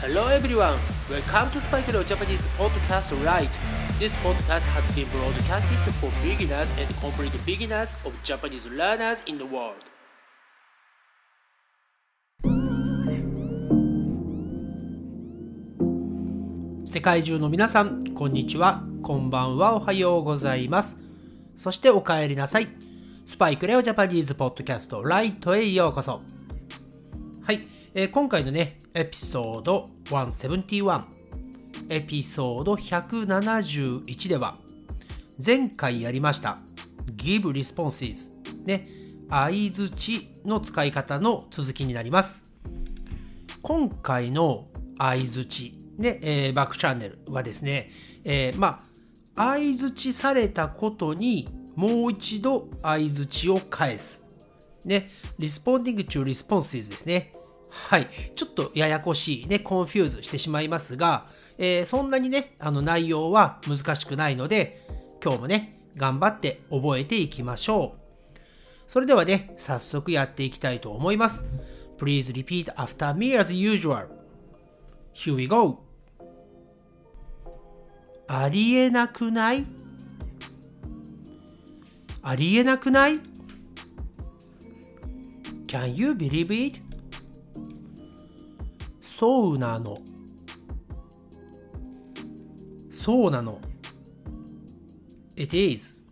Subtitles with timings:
[0.00, 0.78] Hello everyone,
[1.10, 3.50] welcome to Spike Leo Japanese podcast right.
[3.98, 9.44] This podcast has been broadcasted for beginners and complete beginners of Japanese learners in the
[9.44, 9.74] world.
[16.84, 20.96] 世界中の皆さん、こんにちは、こんばんは、おはようございます。
[21.56, 22.68] そしてお帰りなさい。
[23.26, 26.22] スパイクレオジャパニーズポッドキャストライトへようこそ。
[27.48, 31.04] はい、えー、今回のね、エピソード171、
[31.88, 34.58] エピソード171では、
[35.42, 36.58] 前回やりました
[37.16, 38.32] Give Responses
[38.66, 38.84] ね、
[39.30, 42.52] 相づちの使い方の続きになります。
[43.62, 44.66] 今回の
[44.98, 47.88] 相づち、ね、えー、バックチャンネルはですね、
[48.24, 48.82] えー、ま
[49.36, 54.27] あ、相づちされたことにもう一度相づちを返す。
[54.84, 57.32] ね、responding to responses ですね。
[57.70, 58.08] はい。
[58.34, 61.26] ちょっとややこしいね、 confuse してしまいますが、
[61.58, 64.86] えー、そんなにね、あの内容は難しくないので、
[65.22, 67.98] 今日もね、頑張って覚えていきましょう。
[68.86, 71.44] それではね、早速やっていきたいと思います。
[71.98, 74.06] Please repeat after me as usual.
[75.12, 75.80] Here we go.
[78.28, 79.66] ありえなくない？
[82.22, 83.18] ありえなくない？
[85.68, 86.80] ?Can you believe it?
[89.00, 89.98] そうなの。
[92.90, 93.60] そうなの。
[95.36, 96.02] It is.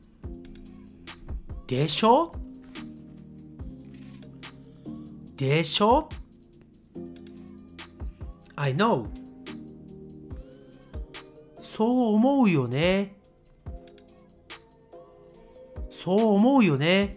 [1.67, 2.31] でしょ？
[5.37, 6.09] でしょ
[8.57, 9.05] ?I know.
[11.61, 13.17] そう思うよね。
[15.91, 17.17] そう思うよね。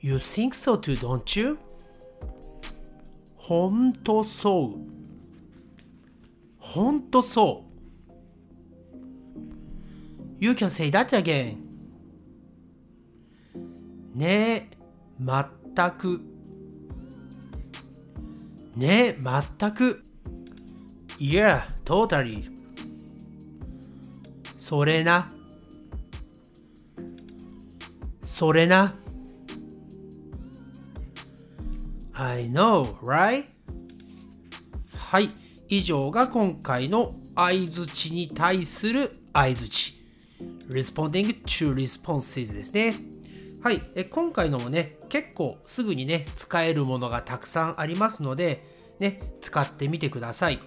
[0.00, 1.58] You think so too, don't you?
[3.36, 4.90] ほんとそう。
[6.58, 7.70] ほんとそう。
[10.38, 11.58] You can say that again.
[14.14, 14.76] ねえ、
[15.18, 16.22] まったく。
[18.74, 20.02] ねえ、まったく。
[21.18, 22.50] Yeah, totally.
[24.56, 25.28] それな。
[28.22, 28.94] それな。
[32.20, 33.46] I know, right?
[34.94, 35.30] はい。
[35.70, 39.94] 以上が今回の相づちに対する相づち。
[40.68, 42.94] responding to responses ですね。
[43.62, 43.80] はい。
[43.96, 48.66] え今回のもね、結構すぐにね、使えるものがたくさんありますので、
[48.98, 50.58] ね、使ってみてください。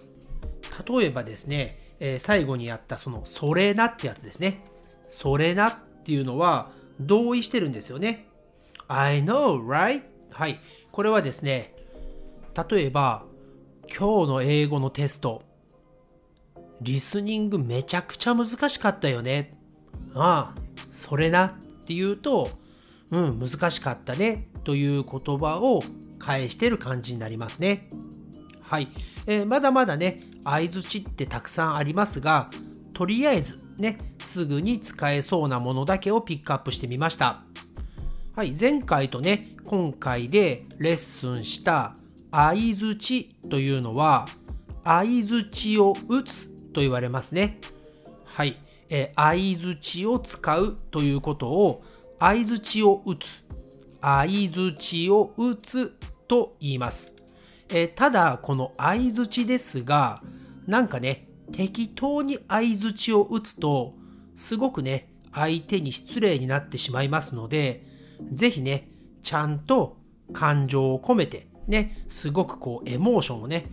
[0.89, 4.65] 例えばですね、えー、最後にやったその、それなってやつですね。
[5.03, 8.27] それなっていうのは同意してるんですよね。
[8.87, 10.12] I know, right?
[10.33, 10.59] はい。
[10.91, 11.73] これはですね、
[12.69, 13.23] 例えば、
[13.87, 15.43] 今日の英語のテスト、
[16.81, 19.57] リスニングめちゃくちゃ難しかったよね。
[20.15, 22.49] ああ、それなって言うと、
[23.11, 25.83] うん、難しかったねという言葉を
[26.17, 27.87] 返してる感じになりますね。
[28.61, 28.87] はい。
[29.27, 32.49] えー、まだまだね、相づちってたくさんありますが、
[32.93, 37.43] とりあえずね、すぐに使えそうなものだけをピックアップしてみました。
[38.35, 41.95] はい、前回とね、今回でレッスンした
[42.31, 44.25] 相づちというのは、
[44.83, 47.59] 相づちを打つと言われますね。
[48.25, 48.57] はい、
[48.89, 51.79] え相づちを使うということを、
[52.17, 53.43] 相づちを打つ、
[54.01, 55.93] 相づちを打つ
[56.27, 57.13] と言います。
[57.69, 60.23] えただ、この相づちですが、
[60.65, 63.93] なんかね、適当に相づちを打つと、
[64.35, 67.92] すごくね、相手に失礼になってしまいますので、
[68.31, 68.89] ぜひね、
[69.21, 69.97] ちゃんと
[70.31, 73.63] 感情を込めて、ね、すごくこう、エモーションをね、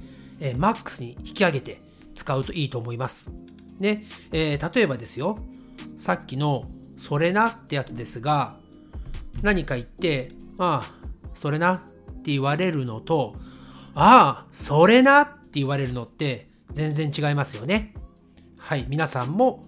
[0.41, 1.78] え、マックスに引き上げて
[2.15, 3.34] 使うといいと思います。
[3.78, 5.37] ね、えー、例えばですよ、
[5.97, 6.62] さっきの、
[6.99, 8.56] それなってやつですが、
[9.43, 10.28] 何か言って、
[10.59, 10.95] ああ、
[11.34, 11.83] それなっ
[12.22, 13.33] て言われるのと、
[13.95, 17.95] ああ、それなって言われるのって全然違いますよね。
[18.59, 19.63] はい、皆さんも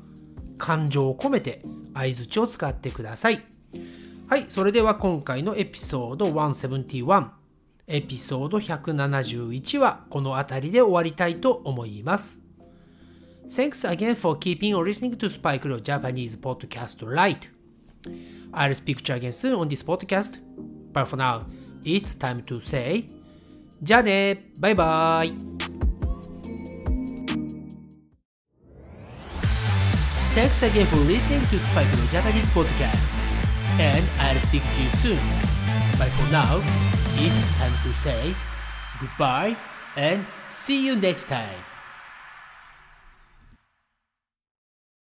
[0.58, 1.60] 感情を込めて
[1.94, 3.44] 相づちを使ってください。
[4.32, 7.28] はい、それでは今回のエピソード171、
[7.86, 12.40] エピソード171はこの辺りで終わりたいと思います。
[13.46, 17.50] Thanks again for keeping or listening to Spike Leo Japanese podcast right.
[18.54, 20.40] I'll speak to you again soon on this podcast.
[20.94, 21.42] But for now,
[21.84, 23.04] it's time to say
[23.82, 25.32] じゃあねバイバイ
[30.34, 33.21] Thanks again for listening to Spike Leo Japanese podcast.
[33.80, 35.22] And I'll speak to you soon.
[35.98, 36.60] But for now,
[37.16, 38.34] it's time to say
[39.02, 39.56] Goodbye
[39.96, 41.71] and see you next time.